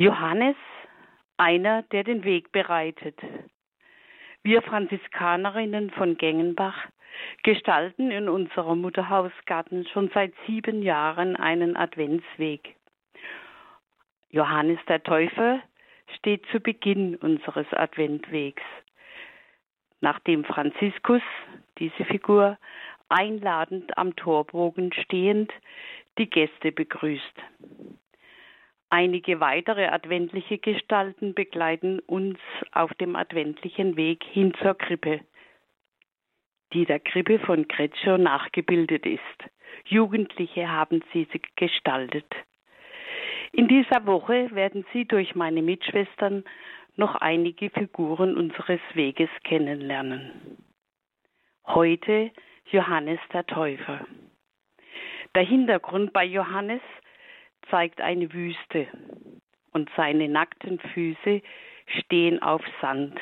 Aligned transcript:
Johannes, 0.00 0.54
einer, 1.38 1.82
der 1.82 2.04
den 2.04 2.22
Weg 2.22 2.52
bereitet. 2.52 3.18
Wir 4.44 4.62
Franziskanerinnen 4.62 5.90
von 5.90 6.16
Gengenbach 6.16 6.86
gestalten 7.42 8.12
in 8.12 8.28
unserem 8.28 8.80
Mutterhausgarten 8.80 9.88
schon 9.88 10.08
seit 10.14 10.32
sieben 10.46 10.82
Jahren 10.82 11.34
einen 11.34 11.76
Adventsweg. 11.76 12.76
Johannes 14.30 14.78
der 14.86 15.02
Täufer 15.02 15.60
steht 16.16 16.46
zu 16.52 16.60
Beginn 16.60 17.16
unseres 17.16 17.66
Adventwegs. 17.72 18.62
Nachdem 20.00 20.44
Franziskus, 20.44 21.22
diese 21.78 22.04
Figur, 22.04 22.56
einladend 23.08 23.98
am 23.98 24.14
Torbogen 24.14 24.92
stehend 24.92 25.52
die 26.18 26.30
Gäste 26.30 26.70
begrüßt. 26.70 27.42
Einige 28.90 29.40
weitere 29.40 29.86
adventliche 29.86 30.58
Gestalten 30.58 31.34
begleiten 31.34 32.00
uns 32.00 32.38
auf 32.72 32.92
dem 32.94 33.16
adventlichen 33.16 33.96
Weg 33.96 34.24
hin 34.24 34.54
zur 34.62 34.74
Krippe, 34.74 35.20
die 36.72 36.86
der 36.86 37.00
Krippe 37.00 37.38
von 37.38 37.68
Kretschow 37.68 38.18
nachgebildet 38.18 39.04
ist. 39.04 39.20
Jugendliche 39.84 40.70
haben 40.70 41.02
sie 41.12 41.26
gestaltet. 41.56 42.32
In 43.52 43.68
dieser 43.68 44.06
Woche 44.06 44.50
werden 44.54 44.84
Sie 44.92 45.06
durch 45.06 45.34
meine 45.34 45.62
Mitschwestern 45.62 46.44
noch 46.96 47.14
einige 47.14 47.70
Figuren 47.70 48.36
unseres 48.36 48.80
Weges 48.94 49.30
kennenlernen. 49.44 50.58
Heute 51.66 52.30
Johannes 52.70 53.20
der 53.32 53.46
Täufer. 53.46 54.06
Der 55.34 55.44
Hintergrund 55.44 56.12
bei 56.12 56.24
Johannes 56.24 56.82
zeigt 57.70 58.00
eine 58.00 58.32
Wüste 58.32 58.86
und 59.72 59.90
seine 59.96 60.28
nackten 60.28 60.78
Füße 60.78 61.42
stehen 62.00 62.42
auf 62.42 62.62
Sand. 62.80 63.18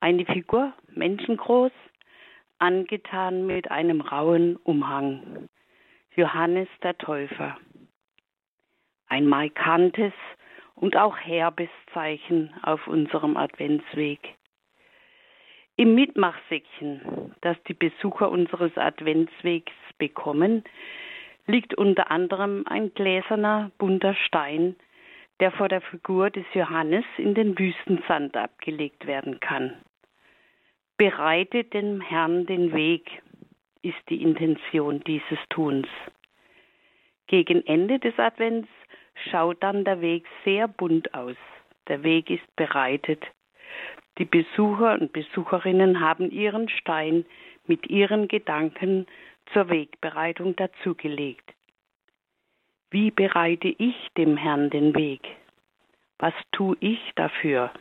Eine 0.00 0.24
Figur, 0.26 0.72
menschengroß, 0.94 1.72
angetan 2.58 3.46
mit 3.46 3.70
einem 3.70 4.00
rauen 4.00 4.56
Umhang. 4.56 5.48
Johannes 6.14 6.68
der 6.82 6.96
Täufer. 6.98 7.56
Ein 9.08 9.26
markantes 9.26 10.12
und 10.74 10.96
auch 10.96 11.16
herbes 11.16 11.70
Zeichen 11.94 12.52
auf 12.62 12.86
unserem 12.86 13.36
Adventsweg. 13.36 14.36
Im 15.76 15.94
Mitmachsäckchen, 15.94 17.34
das 17.40 17.56
die 17.68 17.74
Besucher 17.74 18.30
unseres 18.30 18.76
Adventswegs 18.76 19.72
bekommen, 19.98 20.64
liegt 21.46 21.74
unter 21.74 22.10
anderem 22.10 22.64
ein 22.66 22.94
gläserner, 22.94 23.70
bunter 23.78 24.14
Stein, 24.14 24.76
der 25.40 25.50
vor 25.52 25.68
der 25.68 25.80
Figur 25.80 26.30
des 26.30 26.44
Johannes 26.54 27.04
in 27.16 27.34
den 27.34 27.58
Wüstensand 27.58 28.36
abgelegt 28.36 29.06
werden 29.06 29.40
kann. 29.40 29.74
Bereite 30.96 31.64
dem 31.64 32.00
Herrn 32.00 32.46
den 32.46 32.72
Weg, 32.72 33.22
ist 33.82 33.98
die 34.08 34.22
Intention 34.22 35.02
dieses 35.04 35.38
Tuns. 35.50 35.88
Gegen 37.26 37.66
Ende 37.66 37.98
des 37.98 38.16
Advents 38.18 38.68
schaut 39.30 39.62
dann 39.62 39.84
der 39.84 40.00
Weg 40.00 40.26
sehr 40.44 40.68
bunt 40.68 41.12
aus. 41.14 41.36
Der 41.88 42.04
Weg 42.04 42.30
ist 42.30 42.56
bereitet. 42.56 43.24
Die 44.18 44.24
Besucher 44.24 44.92
und 45.00 45.12
Besucherinnen 45.12 46.00
haben 46.00 46.30
ihren 46.30 46.68
Stein 46.68 47.24
mit 47.66 47.88
ihren 47.88 48.28
Gedanken 48.28 49.06
zur 49.52 49.68
Wegbereitung 49.68 50.56
dazugelegt. 50.56 51.52
Wie 52.90 53.10
bereite 53.10 53.68
ich 53.68 53.96
dem 54.16 54.36
Herrn 54.36 54.70
den 54.70 54.94
Weg? 54.94 55.22
Was 56.18 56.34
tue 56.52 56.76
ich 56.80 57.00
dafür? 57.16 57.72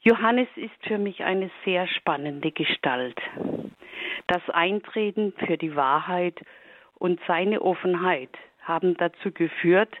Johannes 0.00 0.48
ist 0.56 0.86
für 0.86 0.96
mich 0.96 1.22
eine 1.22 1.50
sehr 1.64 1.86
spannende 1.86 2.50
Gestalt. 2.50 3.20
Das 4.26 4.48
Eintreten 4.48 5.34
für 5.46 5.58
die 5.58 5.76
Wahrheit 5.76 6.40
und 6.94 7.20
seine 7.26 7.60
Offenheit 7.60 8.30
haben 8.62 8.96
dazu 8.96 9.32
geführt, 9.32 9.94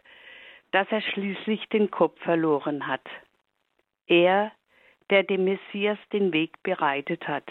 dass 0.70 0.86
er 0.90 1.02
schließlich 1.02 1.68
den 1.68 1.90
Kopf 1.90 2.18
verloren 2.20 2.86
hat. 2.86 3.06
Er, 4.06 4.52
der 5.10 5.24
dem 5.24 5.44
Messias 5.44 5.98
den 6.12 6.32
Weg 6.32 6.62
bereitet 6.62 7.28
hat, 7.28 7.44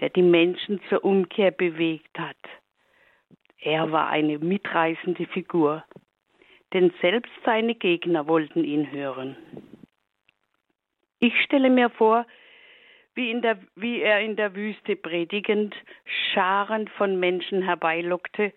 der 0.00 0.08
die 0.10 0.22
Menschen 0.22 0.80
zur 0.88 1.04
Umkehr 1.04 1.50
bewegt 1.50 2.18
hat. 2.18 2.36
Er 3.60 3.92
war 3.92 4.08
eine 4.08 4.38
mitreißende 4.38 5.26
Figur, 5.26 5.84
denn 6.72 6.92
selbst 7.00 7.32
seine 7.44 7.74
Gegner 7.74 8.26
wollten 8.26 8.64
ihn 8.64 8.90
hören. 8.90 9.36
Ich 11.18 11.38
stelle 11.42 11.68
mir 11.68 11.90
vor, 11.90 12.26
wie, 13.14 13.38
der, 13.40 13.58
wie, 13.76 14.00
er 14.00 14.20
in 14.20 14.36
der 14.36 14.54
Wüste 14.54 14.96
predigend 14.96 15.74
Scharen 16.32 16.88
von 16.88 17.20
Menschen 17.20 17.62
herbeilockte 17.62 18.52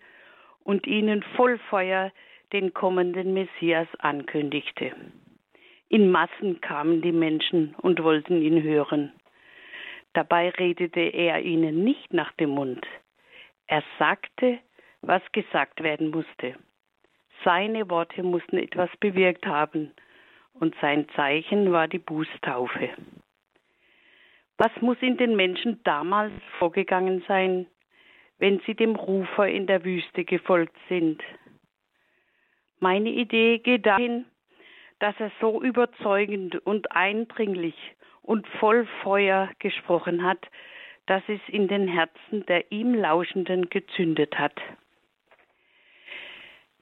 und 0.62 0.86
ihnen 0.86 1.22
voll 1.36 1.58
Feuer 1.68 2.12
den 2.52 2.72
kommenden 2.72 3.34
Messias 3.34 3.88
ankündigte. 3.98 4.92
In 5.88 6.10
Massen 6.10 6.60
kamen 6.62 7.02
die 7.02 7.12
Menschen 7.12 7.74
und 7.82 8.02
wollten 8.02 8.40
ihn 8.40 8.62
hören. 8.62 9.12
Dabei 10.14 10.50
redete 10.50 11.00
er 11.00 11.42
ihnen 11.42 11.84
nicht 11.84 12.12
nach 12.12 12.32
dem 12.32 12.50
Mund. 12.50 12.86
Er 13.66 13.82
sagte, 13.98 14.58
was 15.02 15.22
gesagt 15.32 15.82
werden 15.82 16.10
musste. 16.10 16.54
Seine 17.44 17.90
Worte 17.90 18.22
mussten 18.22 18.56
etwas 18.56 18.90
bewirkt 18.98 19.46
haben, 19.46 19.92
und 20.54 20.74
sein 20.80 21.08
Zeichen 21.16 21.72
war 21.72 21.88
die 21.88 21.98
Bußtaufe. 21.98 22.90
Was 24.56 24.70
muss 24.80 24.96
in 25.00 25.16
den 25.16 25.34
Menschen 25.34 25.82
damals 25.82 26.32
vorgegangen 26.58 27.24
sein, 27.26 27.66
wenn 28.38 28.60
sie 28.60 28.74
dem 28.74 28.94
Rufer 28.94 29.48
in 29.48 29.66
der 29.66 29.84
Wüste 29.84 30.24
gefolgt 30.24 30.76
sind? 30.88 31.20
Meine 32.78 33.08
Idee 33.10 33.58
geht 33.58 33.84
dahin, 33.84 34.26
dass 35.00 35.18
er 35.18 35.32
so 35.40 35.60
überzeugend 35.60 36.54
und 36.64 36.92
eindringlich 36.92 37.74
und 38.24 38.46
voll 38.58 38.86
Feuer 39.02 39.50
gesprochen 39.60 40.24
hat, 40.24 40.40
dass 41.06 41.22
es 41.28 41.40
in 41.48 41.68
den 41.68 41.86
Herzen 41.86 42.44
der 42.46 42.72
ihm 42.72 42.94
Lauschenden 42.94 43.68
gezündet 43.68 44.38
hat. 44.38 44.60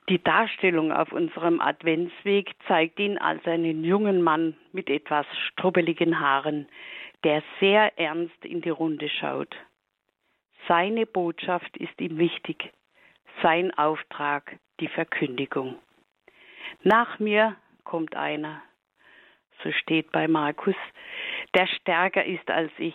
Die 0.08 0.22
Darstellung 0.22 0.92
auf 0.92 1.12
unserem 1.12 1.60
Adventsweg 1.60 2.50
zeigt 2.66 2.98
ihn 2.98 3.19
als 3.19 3.44
einen 3.47 3.84
jungen 3.84 4.22
Mann 4.22 4.56
mit 4.72 4.91
etwas 4.91 5.26
strubbeligen 5.48 6.19
Haaren, 6.19 6.69
der 7.25 7.42
sehr 7.60 7.98
ernst 7.98 8.44
in 8.44 8.62
die 8.62 8.70
Runde 8.70 9.08
schaut. 9.08 9.54
Seine 10.66 11.06
Botschaft 11.06 11.76
ist 11.76 12.00
ihm 12.00 12.19
wichtig, 12.19 12.72
sein 13.42 13.72
Auftrag 13.76 14.58
die 14.81 14.88
Verkündigung. 14.88 15.78
Nach 16.82 17.19
mir 17.19 17.56
kommt 17.84 18.16
einer, 18.16 18.62
so 19.62 19.70
steht 19.72 20.10
bei 20.12 20.26
Markus, 20.26 20.76
der 21.54 21.66
stärker 21.66 22.24
ist 22.24 22.50
als 22.50 22.72
ich. 22.78 22.94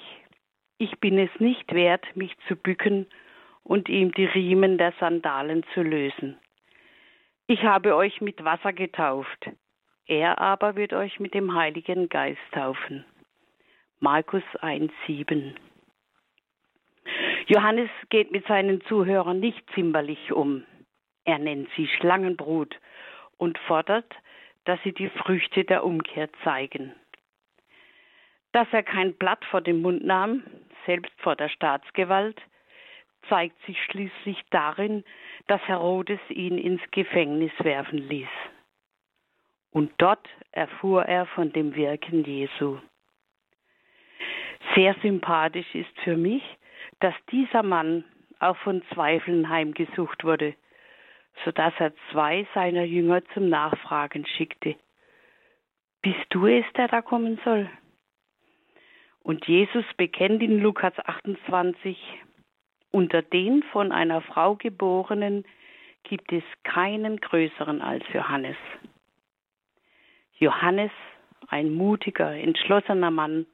Ich 0.78 1.00
bin 1.00 1.18
es 1.18 1.30
nicht 1.40 1.74
wert, 1.74 2.06
mich 2.16 2.36
zu 2.48 2.56
bücken 2.56 3.08
und 3.64 3.90
ihm 3.90 4.12
die 4.14 4.26
Riemen 4.26 4.78
der 4.78 4.94
Sandalen 5.00 5.64
zu 5.74 5.82
lösen. 5.82 6.38
Ich 7.48 7.64
habe 7.64 7.96
euch 7.96 8.22
mit 8.22 8.44
Wasser 8.44 8.74
getauft, 8.74 9.50
er 10.06 10.40
aber 10.40 10.76
wird 10.76 10.94
euch 10.94 11.20
mit 11.20 11.34
dem 11.34 11.56
Heiligen 11.56 12.10
Geist 12.10 12.42
taufen. 12.52 13.06
Markus 14.00 14.44
1,7 14.62 15.56
Johannes 17.48 17.90
geht 18.10 18.32
mit 18.32 18.46
seinen 18.48 18.82
Zuhörern 18.82 19.40
nicht 19.40 19.64
zimperlich 19.74 20.32
um. 20.32 20.66
Er 21.24 21.40
nennt 21.40 21.70
sie 21.76 21.88
Schlangenbrut 21.88 22.78
und 23.38 23.58
fordert, 23.60 24.14
dass 24.66 24.80
sie 24.84 24.92
die 24.92 25.10
Früchte 25.10 25.64
der 25.64 25.86
Umkehr 25.86 26.30
zeigen. 26.44 26.94
Dass 28.52 28.68
er 28.72 28.84
kein 28.84 29.14
Blatt 29.14 29.44
vor 29.46 29.62
den 29.62 29.82
Mund 29.82 30.04
nahm, 30.04 30.44
selbst 30.86 31.14
vor 31.22 31.36
der 31.36 31.50
Staatsgewalt, 31.50 32.42
zeigt 33.30 33.62
sich 33.66 33.82
schließlich 33.86 34.42
darin, 34.52 35.04
dass 35.48 35.62
Herodes 35.68 36.20
ihn 36.30 36.58
ins 36.58 36.82
Gefängnis 36.92 37.52
werfen 37.60 37.98
ließ. 37.98 38.30
Und 39.72 39.92
dort 39.98 40.28
erfuhr 40.52 41.04
er 41.06 41.26
von 41.28 41.52
dem 41.52 41.76
Wirken 41.76 42.24
Jesu. 42.24 42.80
Sehr 44.76 44.96
sympathisch 45.02 45.76
ist 45.76 46.00
für 46.04 46.18
mich, 46.18 46.44
dass 47.00 47.14
dieser 47.32 47.64
Mann 47.64 48.04
auch 48.40 48.58
von 48.58 48.82
Zweifeln 48.94 49.50
heimgesucht 49.50 50.24
wurde, 50.24 50.56
so 51.46 51.52
dass 51.52 51.74
er 51.80 51.94
zwei 52.12 52.48
seiner 52.54 52.84
Jünger 52.84 53.24
zum 53.34 53.50
Nachfragen 53.50 54.26
schickte. 54.26 54.76
Bist 56.02 56.26
du 56.30 56.48
es, 56.48 56.66
der 56.76 56.88
da 56.88 57.02
kommen 57.02 57.40
soll? 57.44 57.70
Und 59.28 59.46
Jesus 59.46 59.84
bekennt 59.98 60.42
in 60.42 60.62
Lukas 60.62 60.94
28, 61.00 61.98
unter 62.92 63.22
den 63.22 63.62
von 63.74 63.92
einer 63.92 64.22
Frau 64.22 64.56
geborenen 64.56 65.44
gibt 66.04 66.32
es 66.32 66.44
keinen 66.64 67.18
größeren 67.18 67.82
als 67.82 68.06
Johannes. 68.14 68.56
Johannes, 70.40 70.92
ein 71.50 71.74
mutiger, 71.74 72.32
entschlossener 72.38 73.12
Mann, 73.12 73.48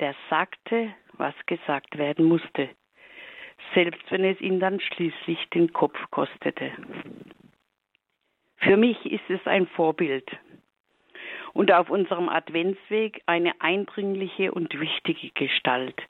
der 0.00 0.14
sagte, 0.28 0.94
was 1.14 1.34
gesagt 1.46 1.96
werden 1.96 2.26
musste, 2.26 2.68
selbst 3.72 4.02
wenn 4.10 4.22
es 4.22 4.38
ihn 4.42 4.60
dann 4.60 4.80
schließlich 4.80 5.48
den 5.54 5.72
Kopf 5.72 5.98
kostete. 6.10 6.72
Für 8.58 8.76
mich 8.76 9.02
ist 9.06 9.30
es 9.30 9.46
ein 9.46 9.66
Vorbild 9.66 10.30
und 11.52 11.72
auf 11.72 11.90
unserem 11.90 12.28
Adventsweg 12.28 13.22
eine 13.26 13.60
eindringliche 13.60 14.52
und 14.52 14.78
wichtige 14.78 15.30
Gestalt, 15.30 16.00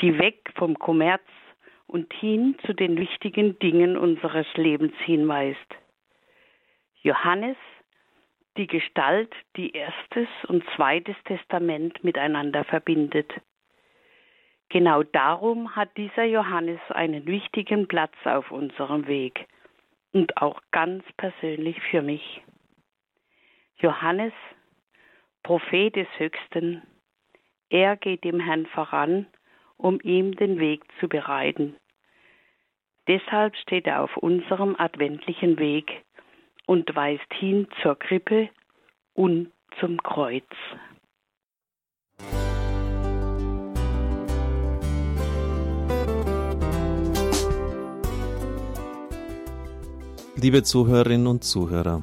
die 0.00 0.18
weg 0.18 0.52
vom 0.56 0.78
Kommerz 0.78 1.22
und 1.86 2.12
hin 2.14 2.56
zu 2.64 2.72
den 2.72 2.96
wichtigen 2.96 3.58
Dingen 3.58 3.96
unseres 3.96 4.46
Lebens 4.54 4.94
hinweist. 5.04 5.58
Johannes, 7.02 7.56
die 8.56 8.66
Gestalt, 8.66 9.34
die 9.56 9.72
erstes 9.72 10.28
und 10.48 10.64
zweites 10.76 11.16
Testament 11.24 12.02
miteinander 12.04 12.64
verbindet. 12.64 13.30
Genau 14.68 15.02
darum 15.02 15.74
hat 15.76 15.96
dieser 15.96 16.24
Johannes 16.24 16.80
einen 16.90 17.26
wichtigen 17.26 17.88
Platz 17.88 18.14
auf 18.24 18.50
unserem 18.50 19.06
Weg 19.06 19.46
und 20.12 20.36
auch 20.38 20.60
ganz 20.70 21.04
persönlich 21.16 21.78
für 21.90 22.02
mich. 22.02 22.42
Johannes, 23.82 24.32
Prophet 25.42 25.96
des 25.96 26.06
Höchsten, 26.16 26.82
er 27.68 27.96
geht 27.96 28.22
dem 28.22 28.38
Herrn 28.38 28.66
voran, 28.66 29.26
um 29.76 29.98
ihm 30.02 30.36
den 30.36 30.60
Weg 30.60 30.84
zu 31.00 31.08
bereiten. 31.08 31.74
Deshalb 33.08 33.56
steht 33.56 33.88
er 33.88 34.04
auf 34.04 34.16
unserem 34.16 34.76
adventlichen 34.78 35.58
Weg 35.58 36.04
und 36.66 36.94
weist 36.94 37.26
hin 37.34 37.66
zur 37.82 37.98
Krippe 37.98 38.50
und 39.14 39.50
zum 39.80 40.00
Kreuz. 40.00 40.44
Liebe 50.36 50.62
Zuhörerinnen 50.62 51.26
und 51.26 51.42
Zuhörer, 51.42 52.02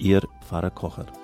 Ihr 0.00 0.22
Pfarrer 0.40 0.70
Kocher. 0.70 1.19